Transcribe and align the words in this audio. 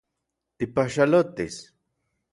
¿Tipaxalotis? 0.57 1.55